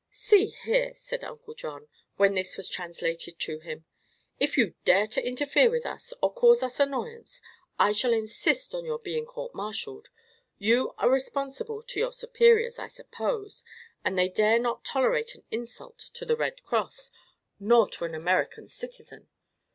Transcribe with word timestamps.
"See 0.09 0.47
here," 0.47 0.93
said 0.95 1.23
Uncle 1.23 1.53
John, 1.53 1.87
when 2.17 2.33
this 2.33 2.57
was 2.57 2.67
translated 2.67 3.37
to 3.41 3.59
him, 3.59 3.85
"if 4.39 4.57
you 4.57 4.73
dare 4.83 5.05
to 5.05 5.23
interfere 5.23 5.69
with 5.69 5.85
us, 5.85 6.11
or 6.23 6.33
cause 6.33 6.63
us 6.63 6.79
annoyance, 6.79 7.39
I 7.77 7.91
shall 7.91 8.11
insist 8.11 8.73
on 8.73 8.83
your 8.83 8.97
being 8.97 9.27
courtmartialed. 9.27 10.07
You 10.57 10.95
are 10.97 11.07
responsible 11.07 11.83
to 11.83 11.99
your 11.99 12.13
superiors, 12.13 12.79
I 12.79 12.87
suppose, 12.87 13.63
and 14.03 14.17
they 14.17 14.27
dare 14.27 14.57
not 14.57 14.83
tolerate 14.83 15.35
an 15.35 15.43
insult 15.51 15.99
to 16.15 16.25
the 16.25 16.35
Red 16.35 16.63
Cross, 16.63 17.11
nor 17.59 17.87
to 17.91 18.05
an 18.05 18.15
American 18.15 18.69
citizen. 18.69 19.29